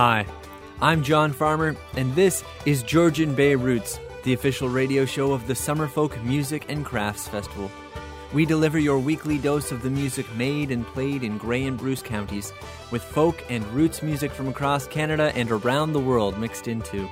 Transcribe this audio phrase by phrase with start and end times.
[0.00, 0.24] Hi,
[0.80, 5.52] I'm John Farmer, and this is Georgian Bay Roots, the official radio show of the
[5.52, 7.70] Summerfolk Music and Crafts Festival.
[8.32, 12.00] We deliver your weekly dose of the music made and played in Grey and Bruce
[12.00, 12.50] counties,
[12.90, 17.06] with folk and roots music from across Canada and around the world mixed into.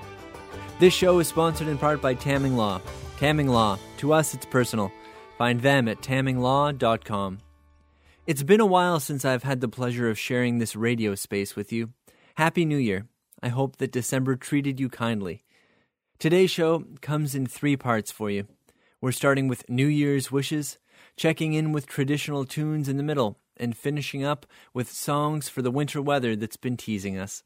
[0.79, 2.81] This show is sponsored in part by Tamming Law.
[3.19, 4.91] Tamming Law, to us it's personal.
[5.37, 7.41] Find them at tamminglaw.com.
[8.27, 11.71] It's been a while since I've had the pleasure of sharing this radio space with
[11.71, 11.91] you.
[12.39, 13.09] Happy New Year.
[13.43, 15.43] I hope that December treated you kindly.
[16.21, 18.47] Today's show comes in three parts for you.
[19.01, 20.79] We're starting with New Year's wishes,
[21.17, 25.73] checking in with traditional tunes in the middle, and finishing up with songs for the
[25.73, 27.43] winter weather that's been teasing us.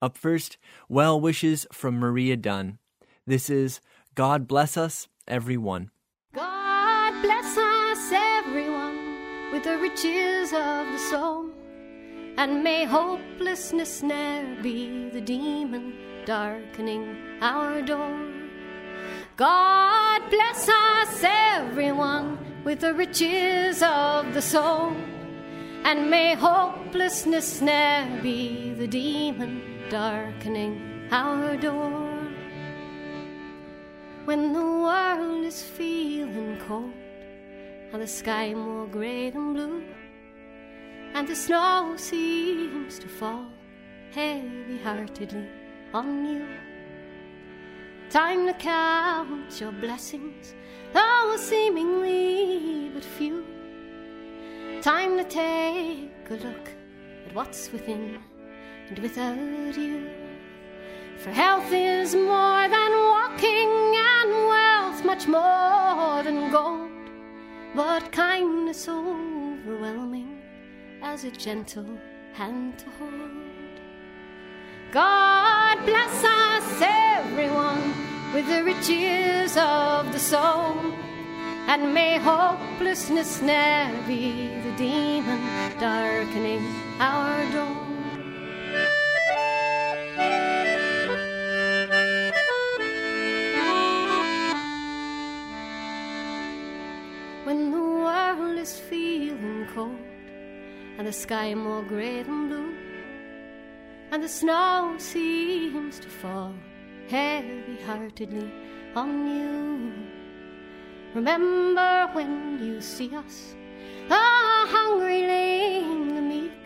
[0.00, 0.56] Up first,
[0.88, 2.78] well wishes from Maria Dunn.
[3.26, 3.82] This is
[4.14, 5.90] God Bless Us, Everyone.
[6.34, 11.50] God bless us, everyone, with the riches of the soul.
[12.38, 18.32] And may hopelessness ne'er be the demon darkening our door.
[19.36, 24.96] God bless us, everyone, with the riches of the soul.
[25.84, 32.08] And may hopelessness ne'er be the demon darkening our door.
[34.24, 36.94] When the world is feeling cold
[37.92, 39.84] and the sky more grey than blue
[41.14, 43.46] and the snow seems to fall
[44.12, 45.48] heavy heartedly
[45.92, 46.46] on you.
[48.10, 50.54] Time to count your blessings,
[50.92, 53.44] though seemingly but few.
[54.82, 56.68] Time to take a look
[57.26, 58.18] at what's within
[58.88, 60.10] and without you.
[61.18, 63.70] For health is more than walking,
[64.10, 66.90] and wealth much more than gold.
[67.74, 70.21] But kindness overwhelming
[71.12, 71.98] as a gentle
[72.32, 73.76] hand to hold.
[74.90, 77.92] God bless us, everyone,
[78.32, 80.74] with the riches of the soul.
[81.68, 85.42] And may hopelessness ne'er be the demon
[85.78, 86.64] darkening
[86.98, 87.76] our door.
[97.44, 100.01] When the world is feeling cold
[101.02, 102.72] and the sky more grey than blue,
[104.12, 106.54] and the snow seems to fall
[107.08, 108.48] heavy heartedly
[108.94, 109.92] on you.
[111.12, 113.56] Remember when you see us,
[114.08, 116.62] the hungry, lame, the meek,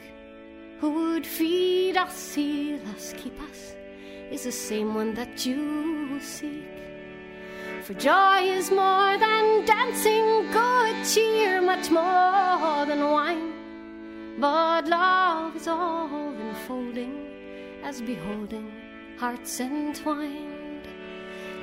[0.81, 3.75] who would feed us, heal us, keep us,
[4.31, 6.69] is the same one that you seek.
[7.85, 13.56] For joy is more than dancing, good cheer, much more than wine.
[14.39, 18.71] But love is all enfolding, as beholding
[19.17, 20.87] hearts entwined.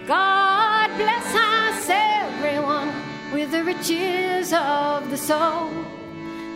[0.07, 2.91] God bless us, everyone,
[3.31, 5.69] with the riches of the soul.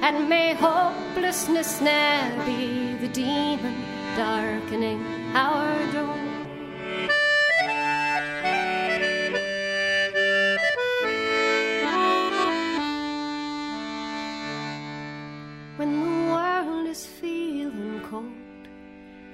[0.02, 3.76] And may hopelessness ne'er be the demon
[4.16, 5.04] darkening
[5.36, 6.27] our door.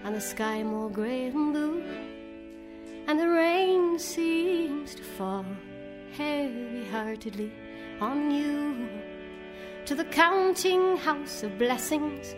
[0.04, 1.84] And the sky more grey than blue,
[3.08, 5.46] and the rain seems to fall
[6.18, 7.52] heavy heartedly
[8.02, 8.90] on you.
[9.86, 12.34] To the counting house of blessings,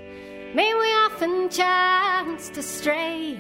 [0.53, 3.38] may we often chance to stray,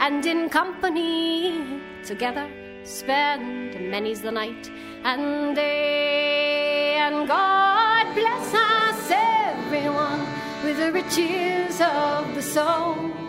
[0.00, 2.48] and in company together
[2.84, 4.70] spend many's the night
[5.04, 6.96] and day.
[6.96, 10.26] And God bless us, everyone,
[10.64, 13.19] with the riches of the soul.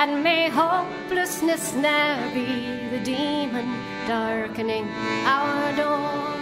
[0.00, 3.68] And may hopelessness ne'er be the demon
[4.08, 4.88] darkening
[5.26, 6.40] our door.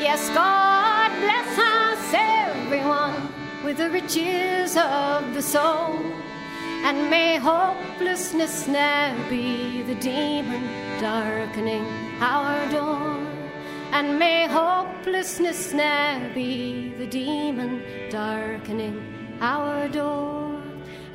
[0.00, 3.28] Yes, God bless us, everyone,
[3.62, 6.00] with the riches of the soul.
[6.86, 10.64] And may hopelessness ne'er be the demon
[10.98, 11.84] darkening
[12.22, 13.20] our door.
[13.92, 18.96] And may hopelessness ne'er be the demon darkening
[19.42, 20.47] our door.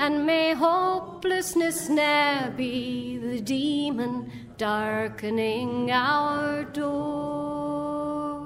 [0.06, 8.46] And may hopelessness ne'er be the demon darkening our door.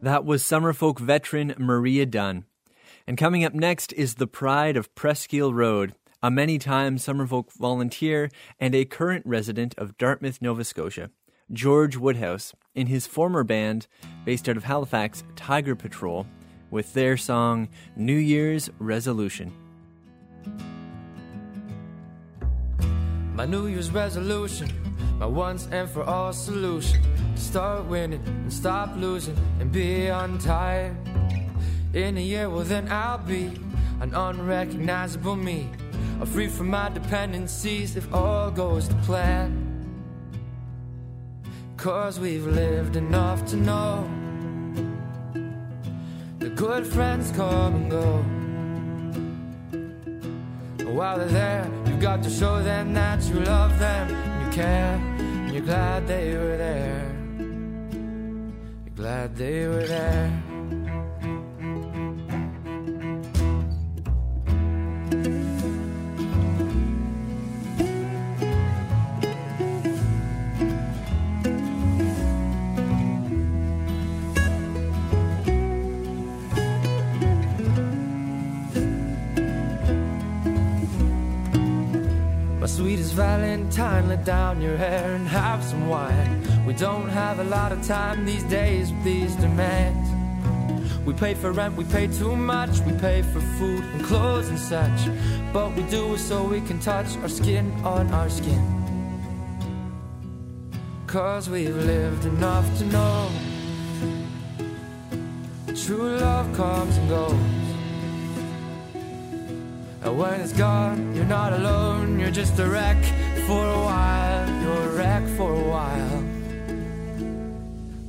[0.00, 2.46] That was Summerfolk veteran Maria Dunn.
[3.06, 8.30] And coming up next is the pride of Presqu'île Road, a many time Summerfolk volunteer
[8.58, 11.10] and a current resident of Dartmouth, Nova Scotia,
[11.52, 13.86] George Woodhouse, in his former band,
[14.24, 16.26] based out of Halifax, Tiger Patrol,
[16.70, 19.52] with their song New Year's Resolution.
[23.34, 24.70] My New Year's resolution,
[25.18, 27.02] my once and for all solution.
[27.34, 30.96] To start winning and stop losing and be untied.
[31.92, 33.50] In a year, well, then I'll be
[34.00, 35.68] an unrecognizable me.
[36.20, 39.64] I'm free from my dependencies if all goes to plan.
[41.76, 44.08] Cause we've lived enough to know
[46.38, 48.24] the good friends come and go.
[50.86, 54.08] While they're there, you've got to show them that you love them
[54.44, 57.10] you care, and you're glad they were there.
[58.84, 60.53] You're glad they were there.
[83.74, 86.64] Valentine, let down your hair and have some wine.
[86.64, 90.08] We don't have a lot of time these days with these demands.
[91.04, 94.58] We pay for rent, we pay too much, we pay for food and clothes and
[94.58, 95.10] such.
[95.52, 98.62] But we do it so we can touch our skin on our skin.
[101.08, 103.28] Cause we've lived enough to know
[105.74, 107.32] true love comes and goes.
[110.04, 113.02] And when it's gone, you're not alone, you're just a wreck
[113.46, 114.62] for a while.
[114.62, 116.24] You're a wreck for a while.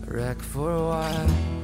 [0.08, 1.55] Wreck for a while.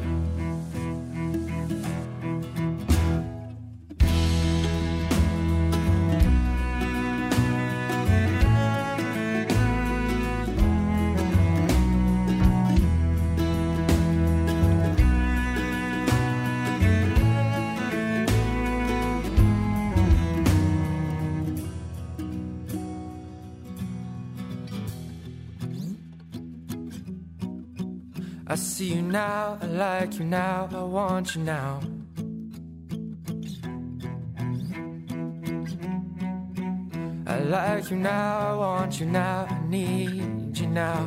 [28.81, 31.81] See you now, I like you now, I want you now.
[37.27, 41.01] I like you now, I want you now, I need you now.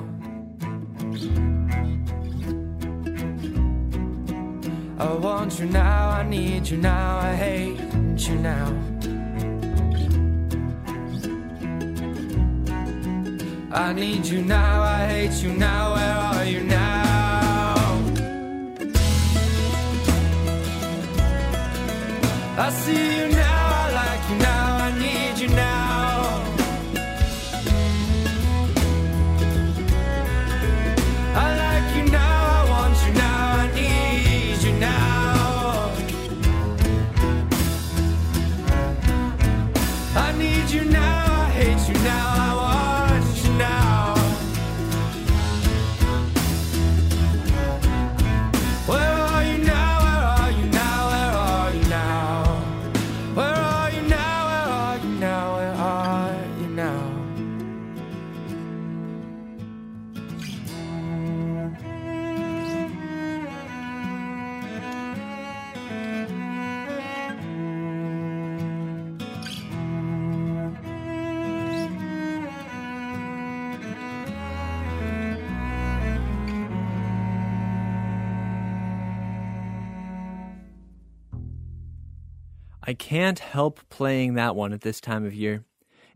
[4.98, 8.66] I want you now, I need you now, I hate you now.
[13.72, 16.73] I need you now, I hate you now, where are you now?
[83.04, 85.62] Can't help playing that one at this time of year.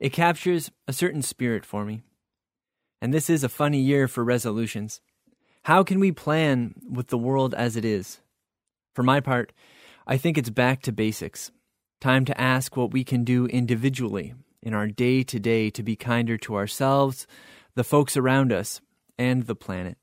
[0.00, 2.00] It captures a certain spirit for me.
[3.02, 5.02] And this is a funny year for resolutions.
[5.64, 8.21] How can we plan with the world as it is?
[8.95, 9.52] For my part,
[10.07, 11.50] I think it's back to basics.
[12.00, 15.95] Time to ask what we can do individually in our day to day to be
[15.95, 17.26] kinder to ourselves,
[17.75, 18.80] the folks around us,
[19.18, 19.99] and the planet.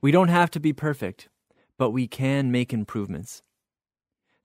[0.00, 1.28] We don't have to be perfect,
[1.76, 3.42] but we can make improvements.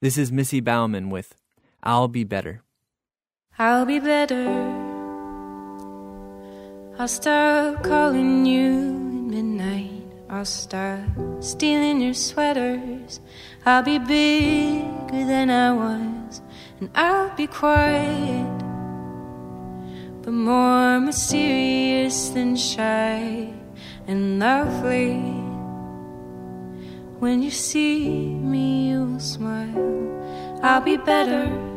[0.02, 1.36] This is Missy Bauman with
[1.82, 2.64] I'll Be Better.
[3.62, 4.48] I'll be better.
[6.98, 10.04] I'll stop calling you at midnight.
[10.30, 11.00] I'll stop
[11.42, 13.20] stealing your sweaters.
[13.66, 16.42] I'll be bigger than I was,
[16.80, 18.60] and I'll be quiet,
[20.22, 23.52] but more mysterious than shy
[24.08, 25.20] and lovely.
[27.20, 30.60] When you see me, you'll smile.
[30.64, 31.69] I'll be better.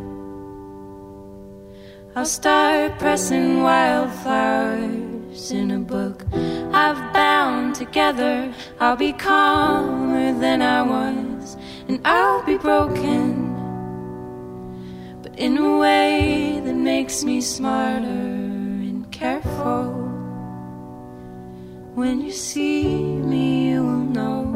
[2.15, 6.27] I'll start pressing wildflowers in a book
[6.75, 8.53] I've bound together.
[8.81, 11.57] I'll be calmer than I was,
[11.89, 13.55] and I'll be broken,
[15.23, 19.85] but in a way that makes me smarter and careful.
[21.95, 24.52] When you see me, you will know.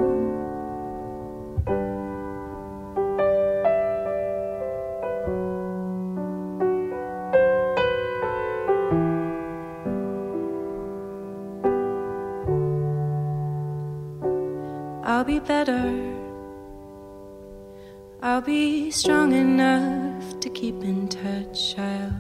[15.46, 15.86] Better.
[18.22, 21.78] I'll be strong enough to keep in touch.
[21.78, 22.10] I'll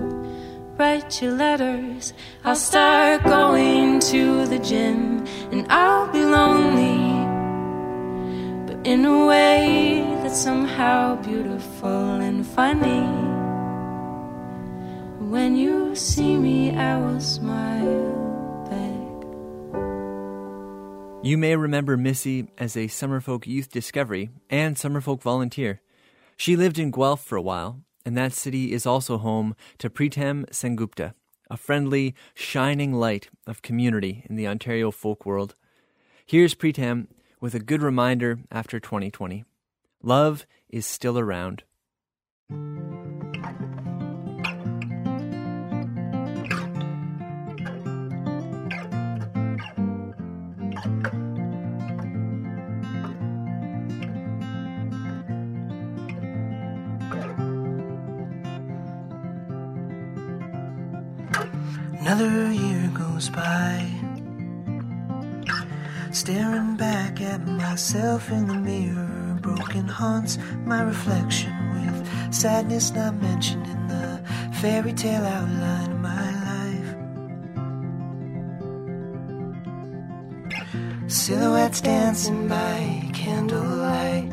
[0.78, 2.12] write you letters.
[2.44, 7.02] I'll start going to the gym and I'll be lonely,
[8.66, 13.06] but in a way that's somehow beautiful and funny.
[15.28, 18.25] When you see me, I will smile
[21.26, 25.80] You may remember Missy as a Summerfolk youth discovery and Summerfolk volunteer.
[26.36, 30.48] She lived in Guelph for a while, and that city is also home to Pritam
[30.50, 31.14] Sengupta,
[31.50, 35.56] a friendly, shining light of community in the Ontario folk world.
[36.24, 37.08] Here's Pritam
[37.40, 39.44] with a good reminder after 2020.
[40.04, 41.64] Love is still around.
[62.06, 63.84] Another year goes by,
[66.12, 69.36] staring back at myself in the mirror.
[69.40, 74.22] Broken haunts my reflection with sadness not mentioned in the
[74.60, 76.94] fairy tale outline of my life.
[81.10, 84.32] Silhouettes dancing by candlelight,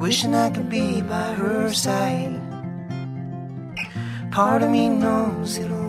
[0.00, 2.40] wishing I could be by her side.
[4.32, 5.81] Part of me knows it'll.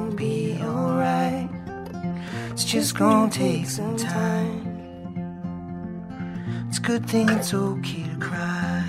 [2.64, 4.64] It's just gonna take some time.
[6.70, 8.86] It's a good thing it's okay to cry.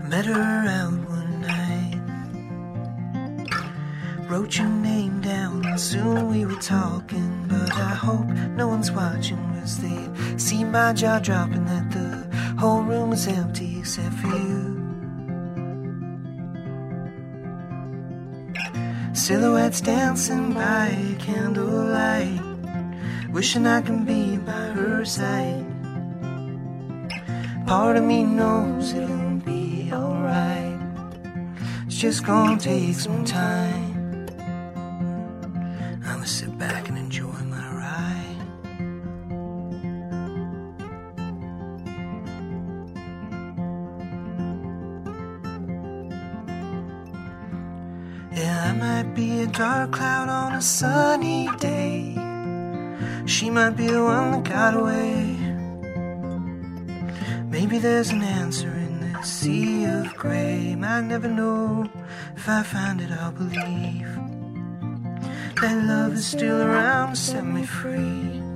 [0.00, 2.00] I met her out one night.
[4.30, 7.44] Wrote your name down, and soon we were talking.
[7.48, 11.67] But I hope no one's watching, cause they see my jaw dropping
[13.18, 14.78] is empty except for you.
[19.12, 20.86] Silhouettes dancing by
[21.18, 22.40] candlelight,
[23.32, 25.66] wishing I can be by her side.
[27.66, 30.78] Part of me knows it'll be alright.
[31.86, 33.97] It's just gonna take some time.
[49.58, 52.14] Dark cloud on a sunny day.
[53.26, 55.36] She might be the one that got away.
[57.50, 60.76] Maybe there's an answer in this sea of gray.
[60.76, 61.90] Might never know.
[62.36, 64.08] If I find it, I'll believe
[65.60, 68.47] that love is still around to set me free.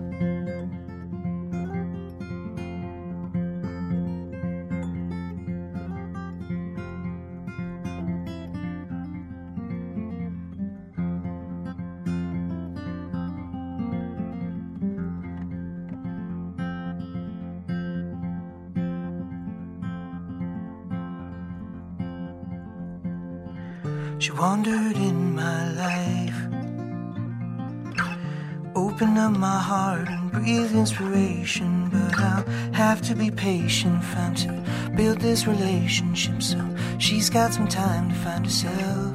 [31.61, 36.43] But I'll have to be patient, find to build this relationship.
[36.43, 36.59] So
[36.99, 39.15] she's got some time to find herself.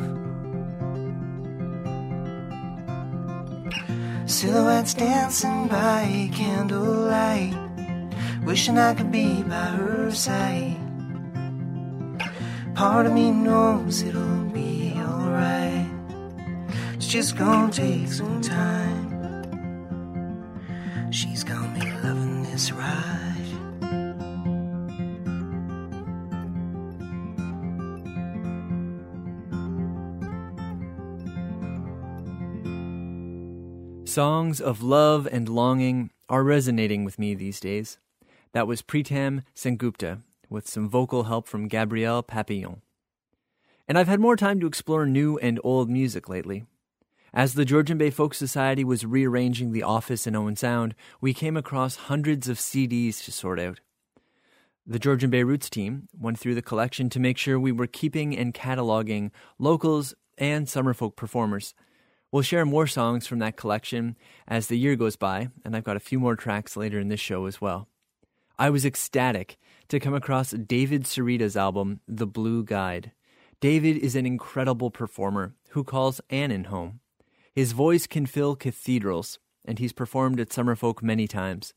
[4.29, 7.56] Silhouettes dancing by candlelight.
[8.44, 10.77] Wishing I could be by her side.
[12.75, 15.89] Part of me knows it'll be alright.
[16.94, 19.07] It's just gonna take some time.
[34.18, 38.00] Songs of love and longing are resonating with me these days.
[38.52, 42.82] That was Pritam Sengupta with some vocal help from Gabrielle Papillon.
[43.88, 46.66] And I've had more time to explore new and old music lately.
[47.32, 51.56] As the Georgian Bay Folk Society was rearranging the office in Owen Sound, we came
[51.56, 53.82] across hundreds of CDs to sort out.
[54.88, 58.36] The Georgian Bay Roots team went through the collection to make sure we were keeping
[58.36, 61.76] and cataloging locals and summer folk performers.
[62.31, 64.17] We'll share more songs from that collection
[64.48, 67.22] as the year goes by, and I've got a few more tracks later in this
[67.22, 67.88] show as well.
[68.60, 69.57] I was ecstatic
[69.88, 73.12] to come across David Sereda's album, The Blue Guide.
[73.62, 77.00] David is an incredible performer who calls Annan home.
[77.55, 81.74] His voice can fill cathedrals, and he's performed at Summerfolk many times.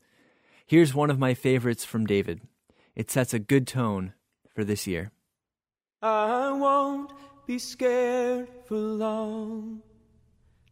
[0.67, 2.41] Here's one of my favorites from David.
[2.95, 4.13] It sets a good tone
[4.53, 5.11] for this year.
[6.01, 7.11] I won't
[7.47, 9.81] be scared for long.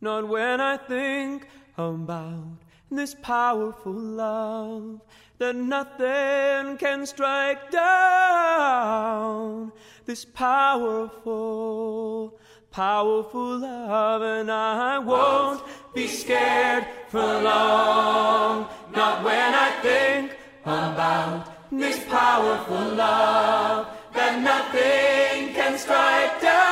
[0.02, 1.46] Not when I think
[1.78, 2.58] about
[2.90, 5.02] this powerful love
[5.40, 8.94] that nothing can strike down.
[10.06, 11.20] This powerful,
[12.72, 15.62] powerful love, and I won't
[15.94, 18.70] be scared for long.
[18.96, 20.32] Not when I think
[20.64, 26.69] about this powerful love that nothing can strike down.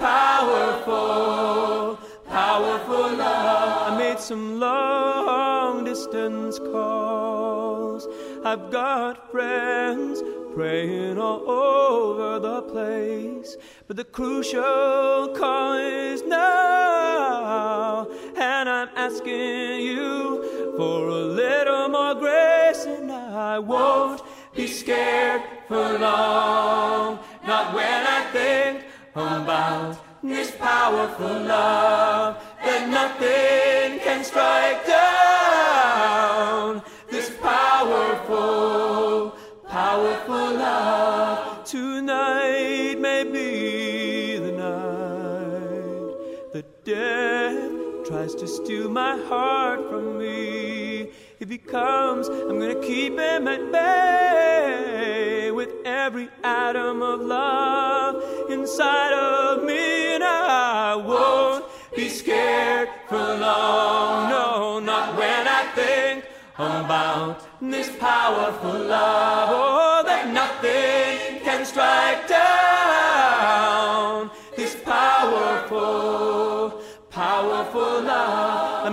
[0.00, 3.92] Powerful, powerful love.
[3.92, 8.08] I made some long distance calls.
[8.42, 10.22] I've got friends
[10.54, 13.58] praying all over the place.
[13.88, 18.08] But the crucial call is now.
[18.36, 24.22] And I'm asking you for a little more grace, and I won't
[24.54, 27.18] be scared for long.
[27.46, 28.84] Not when I think
[29.20, 36.82] about this powerful love that nothing can strike down.
[37.10, 39.36] This powerful,
[39.68, 41.64] powerful love.
[41.64, 51.10] Tonight may be the night that death tries to steal my heart from me.
[51.40, 59.14] If he comes, I'm gonna keep him at bay with every atom of love inside
[59.14, 61.64] of me, and I won't
[61.96, 64.28] be scared for long.
[64.28, 66.26] No, not when I think
[66.58, 69.48] about this powerful love.
[69.50, 72.79] Oh, that nothing can strike down.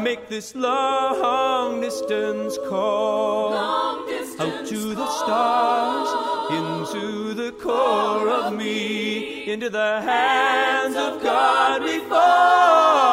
[0.08, 4.08] Make this long distance call out
[4.66, 6.10] to the stars,
[6.50, 13.12] into the core of me, into the hands of God we fall.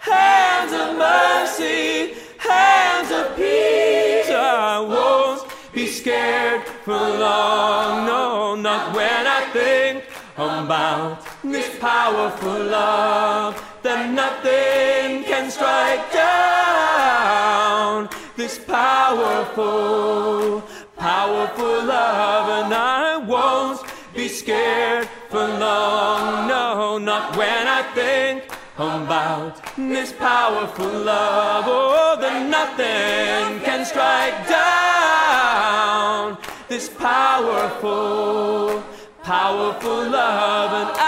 [0.00, 4.28] Hands of mercy, hands of peace.
[4.28, 8.04] I won't be scared for long.
[8.04, 10.02] No, not when I think
[10.36, 18.08] about this powerful love that nothing can strike down.
[18.36, 20.60] This powerful,
[20.96, 23.80] powerful love, and I won't
[24.12, 26.48] be scared for long.
[26.48, 31.64] No, not when I think about this powerful love.
[31.68, 36.38] Oh, that nothing can strike down.
[36.68, 38.82] This powerful,
[39.22, 41.05] powerful love, and I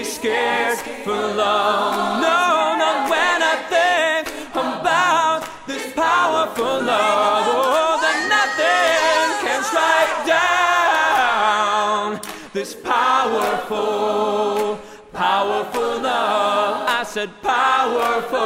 [0.00, 2.20] be scared for long.
[2.24, 2.40] No,
[2.82, 7.46] not when I think about this powerful love.
[7.48, 12.06] Oh, that nothing can strike down.
[12.54, 14.78] This powerful,
[15.12, 16.88] powerful love.
[16.88, 18.38] I said powerful,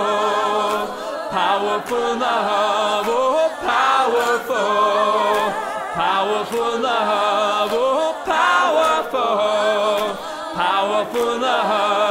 [1.31, 3.07] powerful love.
[3.07, 5.53] Oh, powerful,
[6.03, 7.71] powerful love.
[7.73, 7.94] Oh,
[11.14, 12.04] powerful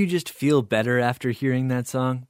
[0.00, 2.26] you just feel better after hearing that song?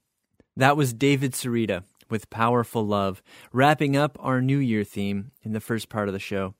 [0.56, 5.60] That was David Sereda with Powerful Love, wrapping up our New Year theme in the
[5.60, 6.54] first part of the show.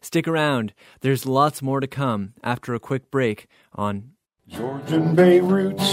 [0.00, 0.72] Stick around,
[1.02, 4.12] there's lots more to come after a quick break on
[4.48, 5.86] Georgian Bay Roots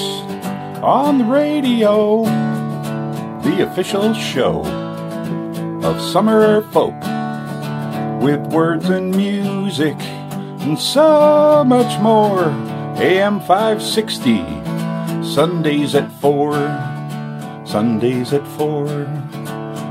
[0.81, 2.23] on the radio,
[3.43, 4.61] the official show
[5.83, 6.95] of Summer Folk
[8.23, 12.45] with words and music and so much more.
[13.01, 14.60] AM 560,
[15.31, 16.51] Sundays at 4,
[17.65, 18.87] Sundays at 4.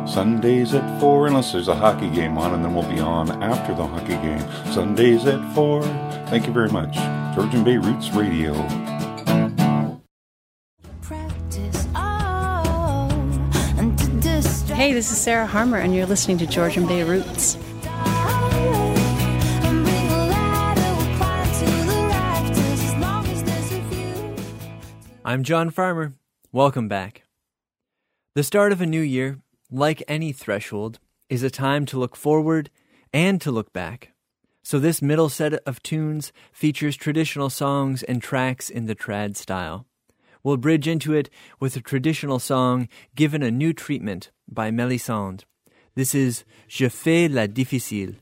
[0.07, 3.75] Sundays at 4, unless there's a hockey game on, and then we'll be on after
[3.75, 4.45] the hockey game.
[4.71, 5.83] Sundays at 4.
[6.29, 6.95] Thank you very much.
[7.35, 8.53] Georgian Bay Roots Radio.
[14.75, 17.57] Hey, this is Sarah Harmer, and you're listening to Georgian Bay Roots.
[25.31, 26.15] I'm John Farmer.
[26.51, 27.23] Welcome back.
[28.35, 29.39] The start of a new year,
[29.71, 32.69] like any threshold, is a time to look forward
[33.13, 34.11] and to look back.
[34.65, 39.87] So this middle set of tunes features traditional songs and tracks in the trad style.
[40.43, 45.45] We'll bridge into it with a traditional song given a new treatment by Melisande.
[45.95, 48.17] This is Je fais la difficile.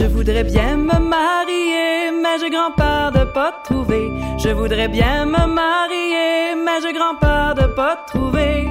[0.00, 4.08] Je voudrais bien me marier, mais j'ai grand peur de pas trouver.
[4.42, 8.66] Je voudrais bien me marier, mais j'ai grand peur de pas trouver.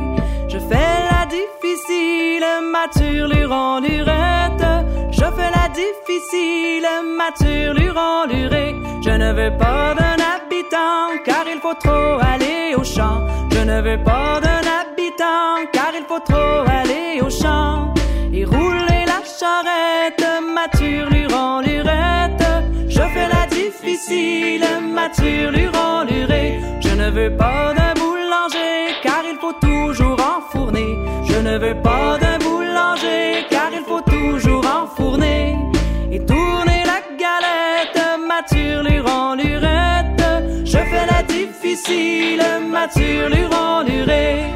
[0.48, 4.66] Je fais la difficile, mature en lurette.
[5.12, 8.74] Je fais la difficile, mature lurée.
[9.06, 13.28] Je ne veux pas d'un habitant, car il faut trop aller au champ.
[13.52, 17.94] Je ne veux pas d'un habitant, car il faut trop aller au champ.
[18.34, 21.19] Et rouler la charrette, mature
[25.00, 26.60] mature en lurée.
[26.82, 30.98] Je ne veux pas d'un boulanger, car il faut toujours enfourner.
[31.28, 35.56] Je ne veux pas d'un boulanger, car il faut toujours enfourner.
[36.12, 40.24] Et tourner la galette, mature en lurette.
[40.66, 44.50] Je fais la difficile, mature en lurée.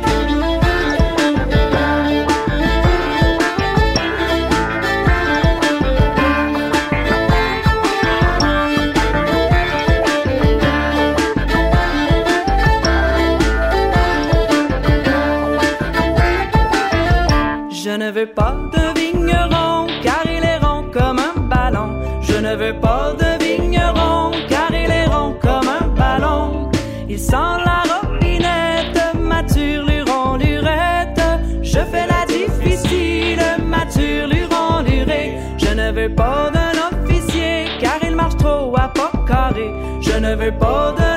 [40.02, 41.13] Je ne veux pas d'un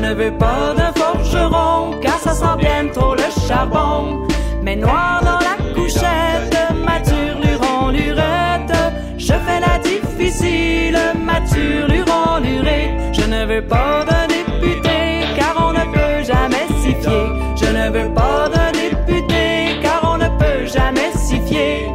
[0.00, 4.26] ne veux pas d'un forgeron, car ça sent bien trop le charbon.
[4.62, 8.76] Mais noir dans la couchette, mature luron lurette.
[9.18, 12.90] Je fais la difficile, mature luron lurée.
[13.12, 14.98] Je ne veux pas d'un député,
[15.36, 17.26] car on ne peut jamais s'y fier.
[17.56, 21.92] Je ne veux pas d'un député, car on ne peut jamais s'y fier.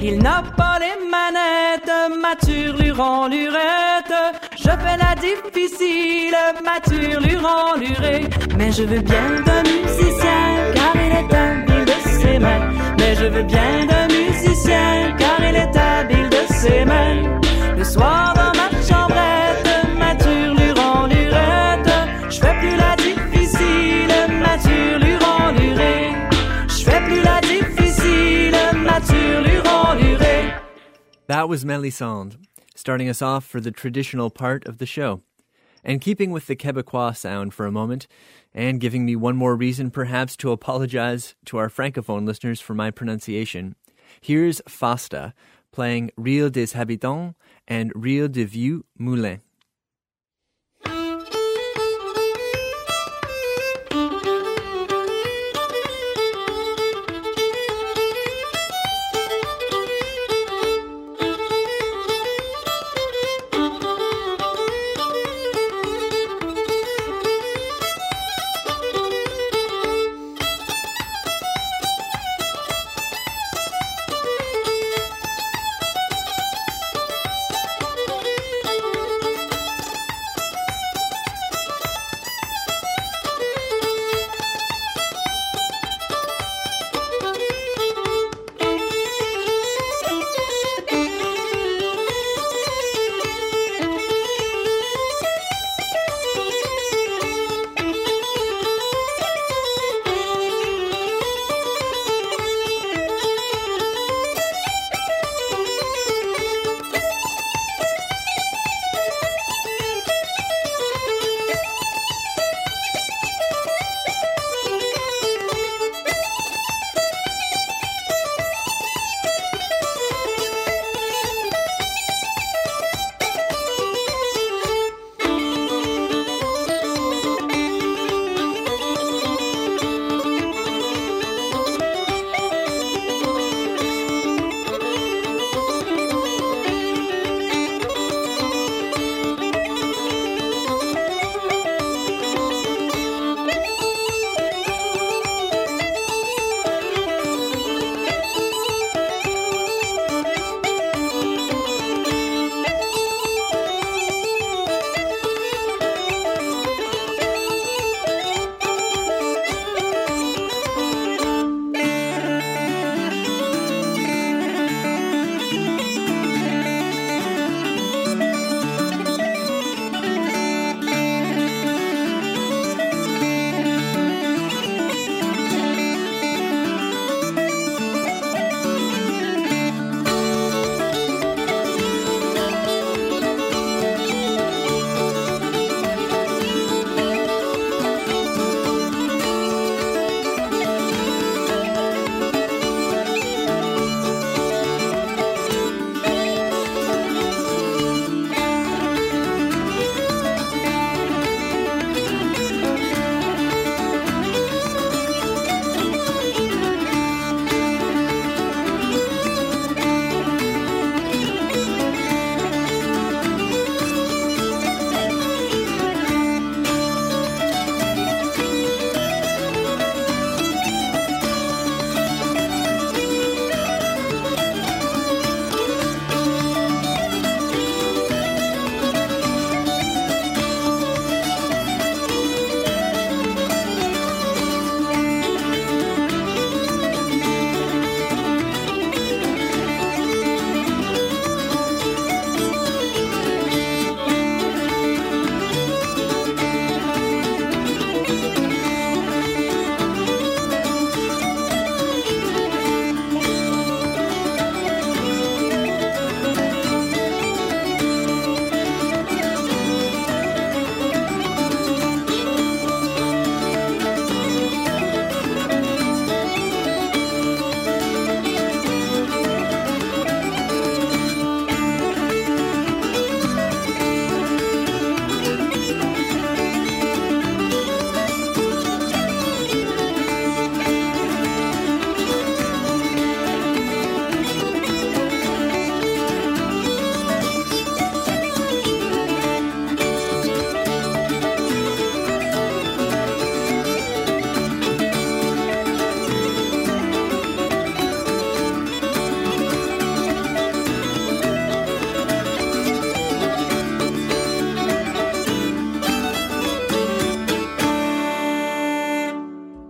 [0.00, 1.92] Il n'a pas les manettes,
[2.22, 3.97] mature luron lurette.
[4.68, 8.28] Je fais la difficile, mature luron lurée.
[8.58, 12.70] Mais je veux bien d'un musicien, car il est habile de ses mains.
[12.98, 17.40] Mais je veux bien d'un musicien, car il est habile de ses mains.
[17.78, 21.90] Le soir dans ma chambrette, mature luron lurette.
[22.28, 26.12] Je fais plus la difficile, mature luron lurée.
[26.68, 30.52] Je fais plus la difficile, mature luron lurée.
[31.26, 32.36] That was Melisande,
[32.88, 35.20] starting us off for the traditional part of the show.
[35.84, 38.06] And keeping with the Quebecois sound for a moment,
[38.54, 42.90] and giving me one more reason perhaps to apologize to our Francophone listeners for my
[42.90, 43.74] pronunciation,
[44.22, 45.34] Here's Fasta
[45.70, 47.34] playing Reel des Habitants
[47.66, 49.42] and Reel de Vieux Moulin.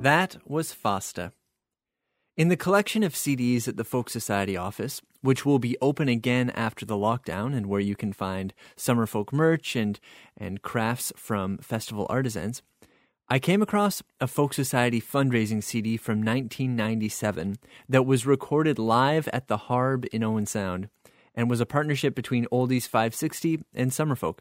[0.00, 1.32] That was Fasta.
[2.36, 6.50] In the collection of CDs at the Folk Society office, which will be open again
[6.50, 9.98] after the lockdown and where you can find summer folk merch and,
[10.36, 12.62] and crafts from festival artisans,
[13.28, 17.56] I came across a Folk Society fundraising CD from 1997
[17.88, 20.90] that was recorded live at the Harb in Owen Sound
[21.34, 24.38] and was a partnership between Oldies 560 and Summerfolk.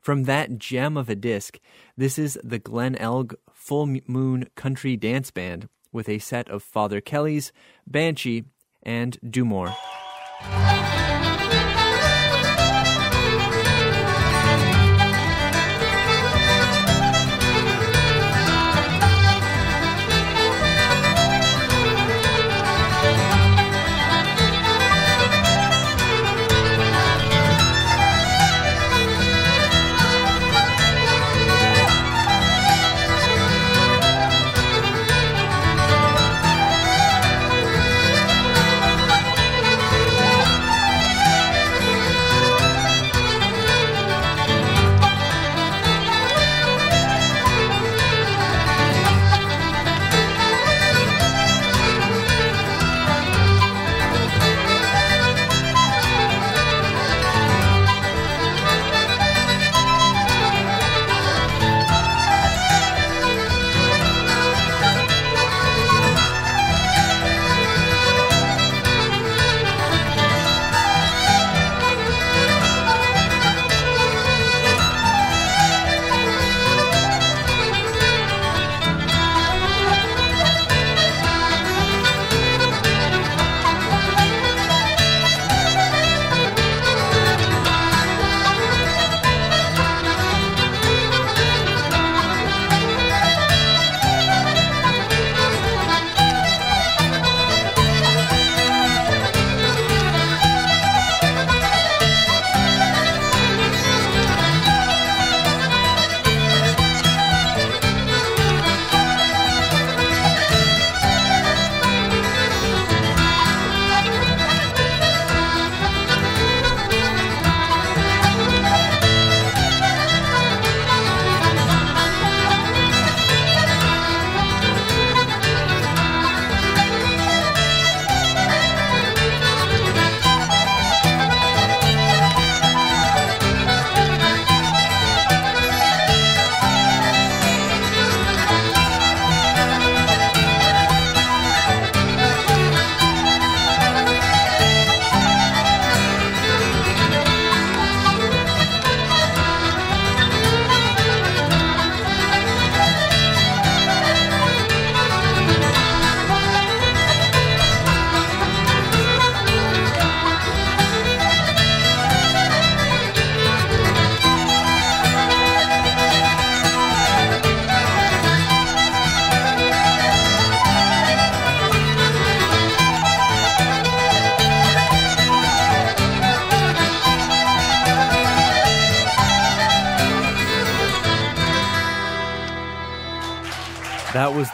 [0.00, 1.58] From that gem of a disc,
[1.96, 7.52] this is the Glenelg Full Moon Country Dance Band with a set of Father Kelly's,
[7.86, 8.44] Banshee,
[8.82, 9.74] and Do More.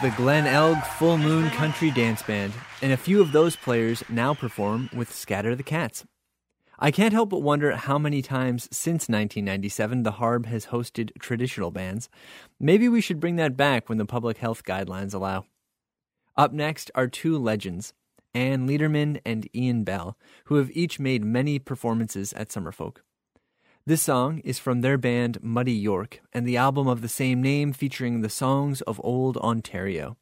[0.03, 4.91] The Glenelg Full Moon Country Dance Band, and a few of those players now perform
[4.93, 6.05] with Scatter the Cats.
[6.77, 11.71] I can't help but wonder how many times since 1997 the Harb has hosted traditional
[11.71, 12.09] bands.
[12.59, 15.45] Maybe we should bring that back when the public health guidelines allow.
[16.37, 17.95] Up next are two legends,
[18.35, 23.03] Anne Lederman and Ian Bell, who have each made many performances at Summerfolk.
[23.85, 27.73] This song is from their band Muddy York and the album of the same name
[27.73, 30.17] featuring the songs of old Ontario.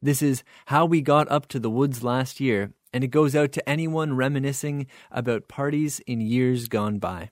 [0.00, 3.50] This is How We Got Up to the Woods Last Year, and it goes out
[3.52, 7.30] to anyone reminiscing about parties in years gone by.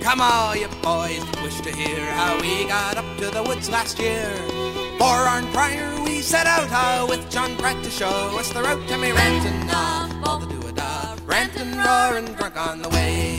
[0.00, 3.98] Come all you boys wish to hear how we got up to the woods last
[3.98, 4.57] year.
[4.98, 8.98] From Arnprior we set out uh, with John Pratt to show us the route to
[8.98, 13.38] me rantin' off all the do-a-da, rantin' roaring drunk on the way.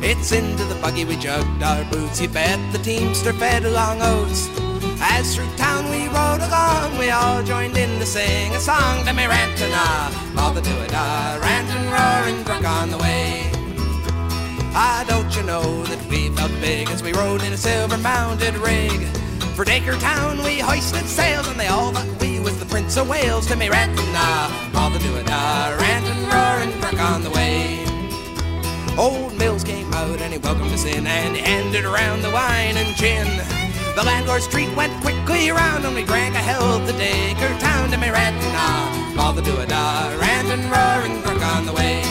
[0.00, 4.48] It's into the buggy we jugged our boots, you bet the teamster fed along oats.
[5.00, 9.12] As through town we rode along, we all joined in to sing a song to
[9.12, 13.50] me rantin' off all the do-a-da, rantin' roaring drunk on the way.
[14.74, 18.54] Ah, don't you know that we felt big as we rode in a silver mounted
[18.58, 19.08] rig?
[19.54, 23.08] For Dacre Town we hoisted sails and they all thought we was the Prince of
[23.08, 27.84] Wales to me rantin' ah, all the doing ah, rantin' roaring drunk on the way.
[28.98, 32.76] Old Mills came out and he welcomed us in and he handed around the wine
[32.76, 33.26] and gin.
[33.94, 37.98] The landlord's treat went quickly around and we drank a health to Dacre Town to
[37.98, 42.02] me rantin' ah, all the doing ah, rantin' roaring drunk on the way.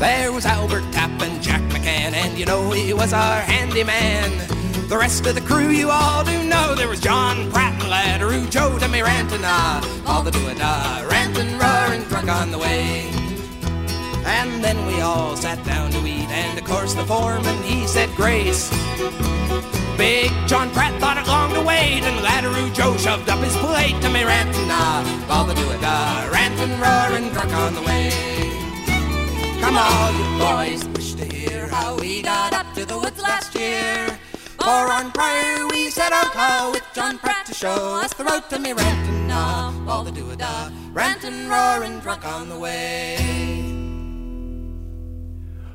[0.00, 4.30] There was Albert Tapp and Jack McCann, and you know he was our handyman.
[4.88, 6.74] The rest of the crew you all do know.
[6.74, 12.08] There was John Pratt and Latteroo, Joe Demi ranting, ah, all the do-a-da, ranting, roaring,
[12.08, 13.10] drunk on the way.
[14.24, 18.08] And then we all sat down to eat, and of course the foreman, he said
[18.16, 18.70] grace.
[19.98, 24.00] Big John Pratt thought it long to wait, and Latteroo Joe shoved up his plate
[24.00, 28.49] to me ranting, ah, all the do-a-da, ranting, roaring, drunk on the way.
[29.60, 33.54] Come on, you boys, wish to hear how we got up to the woods last
[33.54, 34.18] year.
[34.58, 38.72] From Arnprior we set out with John Pratt to show us the road to me
[38.72, 43.16] ranting, ah, all the do-a-da, roaring, drunk on the way.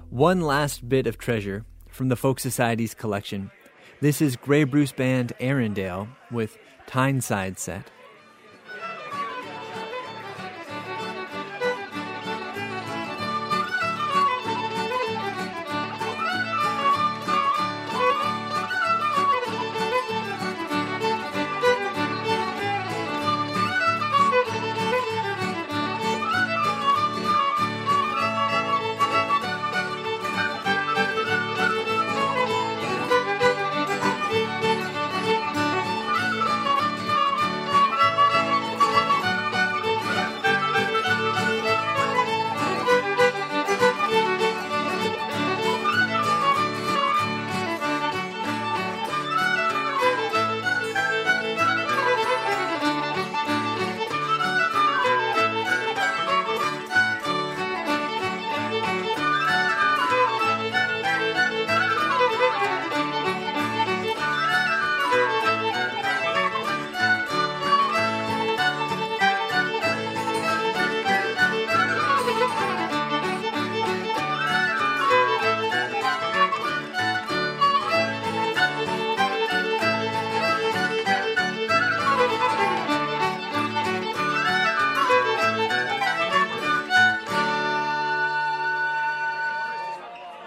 [0.09, 3.51] One last bit of treasure from the Folk Society's collection.
[4.01, 6.57] This is Grey Bruce Band Arendelle with
[6.87, 7.91] Tyneside Set.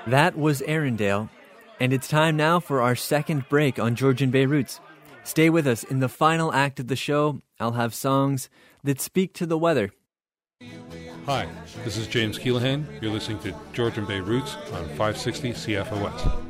[0.08, 1.28] That was Arendelle,
[1.78, 4.80] and it's time now for our second break on Georgian Bay Roots.
[5.22, 5.84] Stay with us.
[5.84, 8.48] In the final act of the show, I'll have songs
[8.82, 9.90] that speak to the weather.
[11.26, 11.46] Hi,
[11.84, 12.86] this is James Keelaghan.
[13.02, 16.42] You're listening to Georgian Bay Roots on 560 CFOS.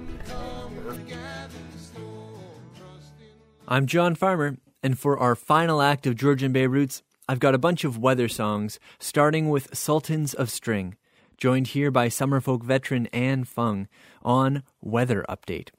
[3.66, 7.58] I'm John Farmer, and for our final act of Georgian Bay Roots, I've got a
[7.58, 10.94] bunch of weather songs, starting with Sultans of String
[11.38, 13.88] joined here by Summerfolk veteran Anne Fung
[14.22, 15.70] on Weather Update.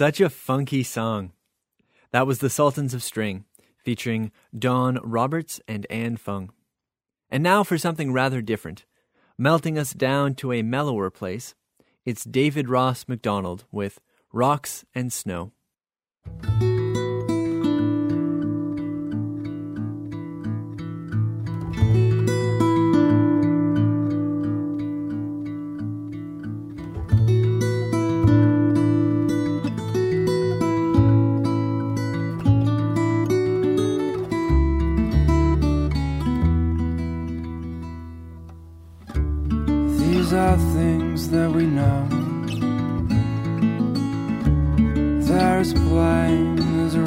[0.00, 1.32] Such a funky song.
[2.10, 3.44] That was The Sultans of String,
[3.84, 6.52] featuring Don Roberts and Anne Fung.
[7.28, 8.86] And now for something rather different.
[9.36, 11.54] Melting us down to a mellower place,
[12.06, 14.00] it's David Ross MacDonald with
[14.32, 15.52] Rocks and Snow.
[40.30, 42.06] These are things that we know.
[45.26, 47.02] There's a plane, there's a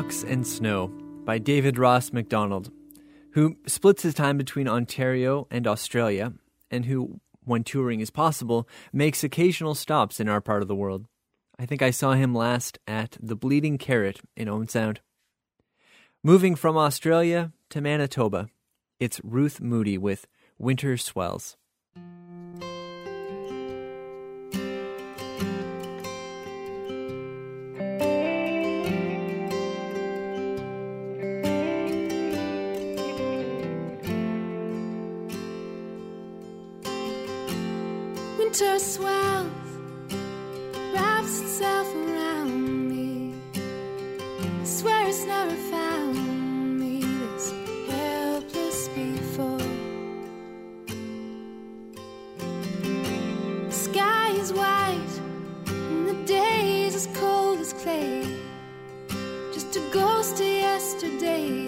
[0.00, 0.88] Rocks and Snow
[1.26, 2.72] by David Ross MacDonald,
[3.32, 6.32] who splits his time between Ontario and Australia,
[6.70, 11.04] and who, when touring is possible, makes occasional stops in our part of the world.
[11.58, 15.00] I think I saw him last at the Bleeding Carrot in Owen Sound.
[16.24, 18.48] Moving from Australia to Manitoba,
[18.98, 20.26] it's Ruth Moody with
[20.58, 21.58] Winter Swells.
[38.50, 39.46] winter swells,
[40.92, 43.32] wraps itself around me.
[43.54, 47.52] I swear it's never found me this
[47.88, 49.58] helpless before.
[53.66, 55.14] The sky is white,
[55.68, 58.36] and the day is as cold as clay.
[59.52, 61.59] Just a ghost of yesterday.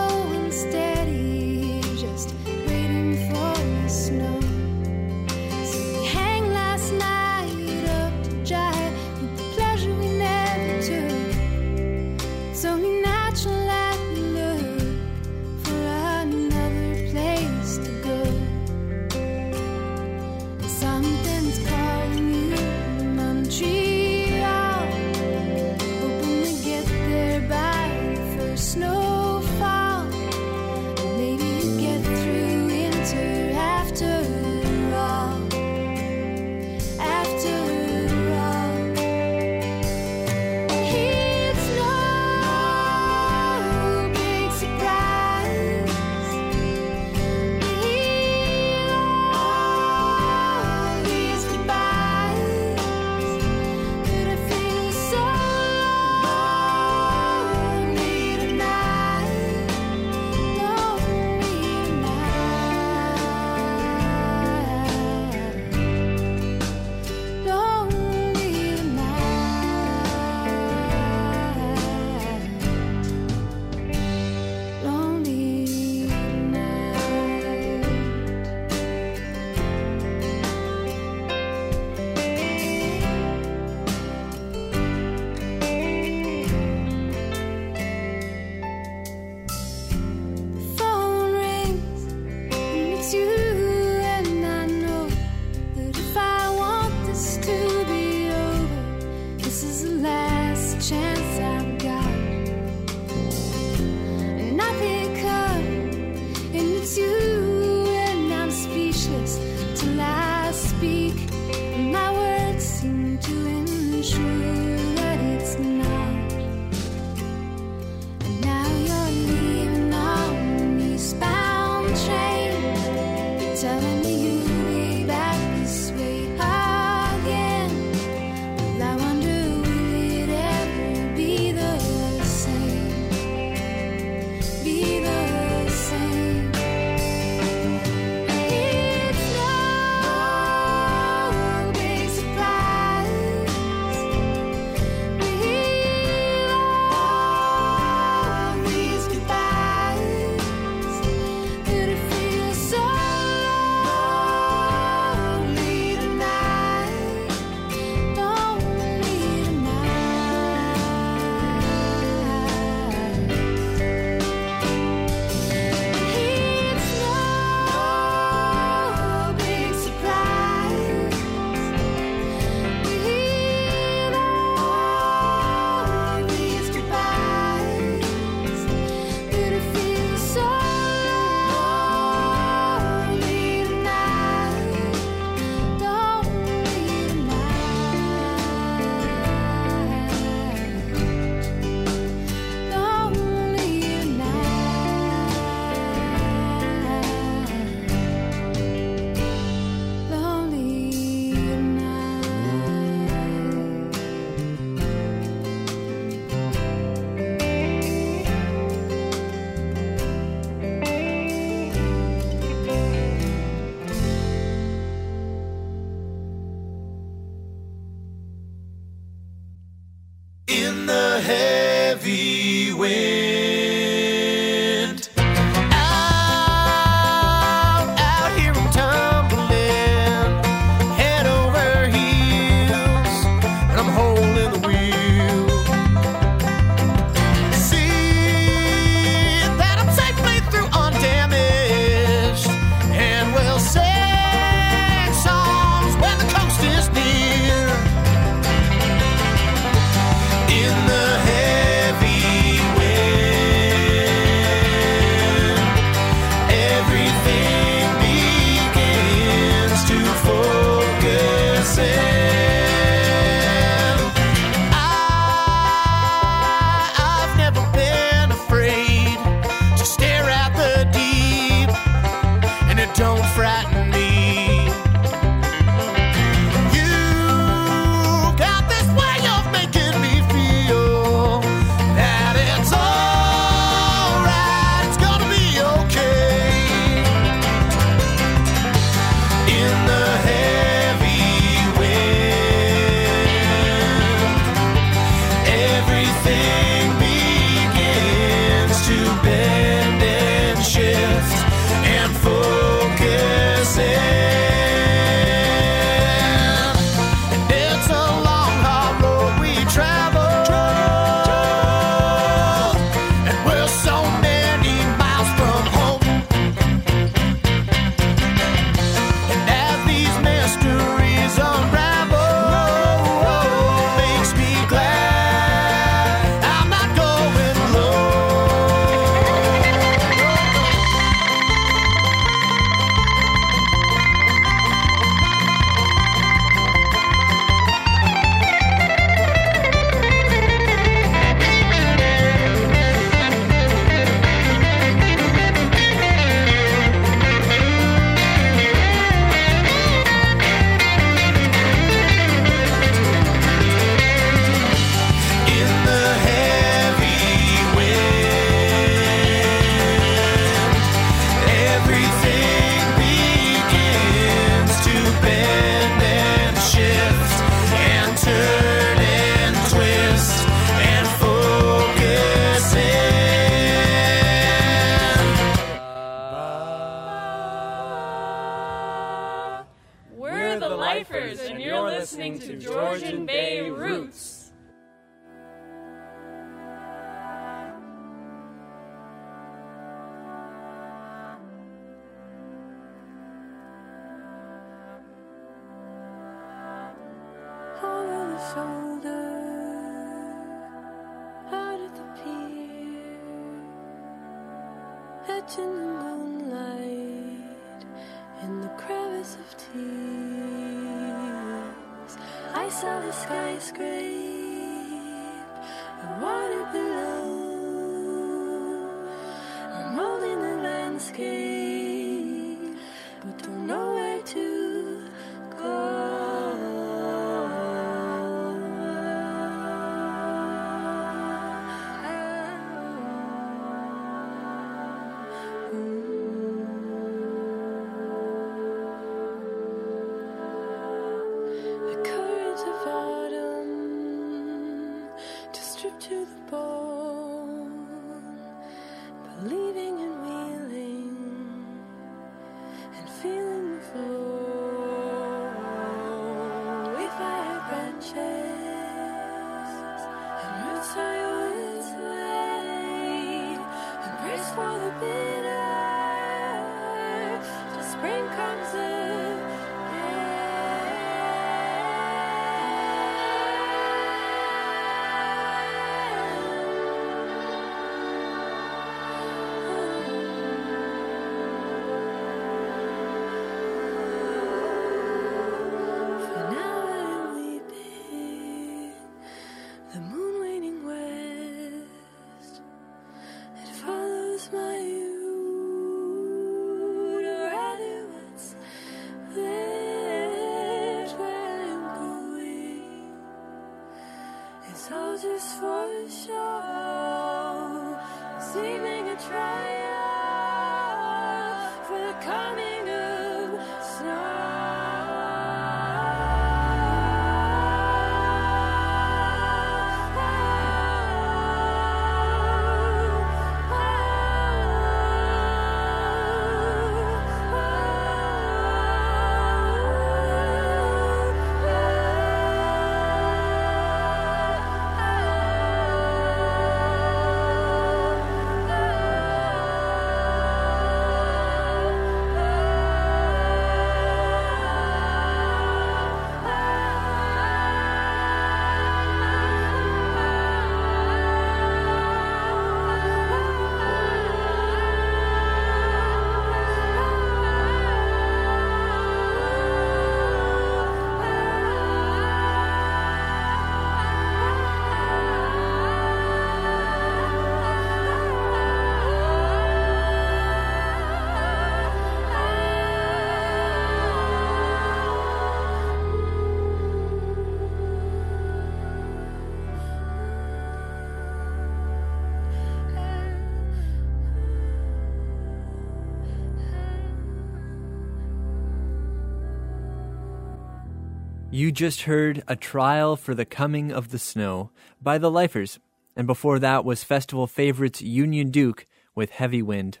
[591.62, 595.78] You just heard A Trial for the Coming of the Snow by the Lifers,
[596.16, 598.84] and before that was festival favorites Union Duke
[599.14, 600.00] with Heavy Wind.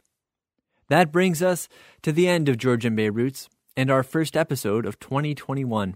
[0.88, 1.68] That brings us
[2.02, 5.94] to the end of Georgian Bay Roots and our first episode of 2021.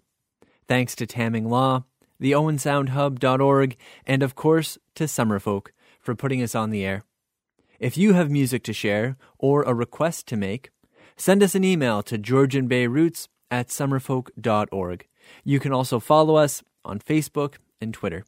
[0.69, 1.83] Thanks to Tamming Law,
[2.21, 7.03] the OwenSoundHub.org, and of course to Summerfolk for putting us on the air.
[7.81, 10.71] If you have music to share or a request to make,
[11.17, 15.07] send us an email to georgianbayroots at summerfolk.org.
[15.45, 18.25] You can also follow us on Facebook and Twitter.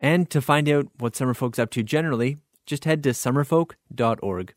[0.00, 4.54] And to find out what Summerfolk's up to generally, just head to summerfolk.org.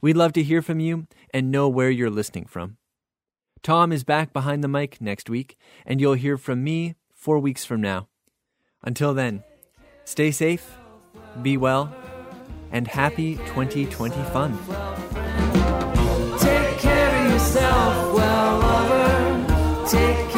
[0.00, 2.76] We'd love to hear from you and know where you're listening from.
[3.62, 7.64] Tom is back behind the mic next week, and you'll hear from me four weeks
[7.64, 8.08] from now.
[8.82, 9.42] Until then,
[10.04, 10.78] stay safe,
[11.42, 11.94] be well,
[12.72, 14.56] and happy 2020 fun.
[16.38, 19.86] Take care of yourself, well, lover.
[19.90, 20.29] Take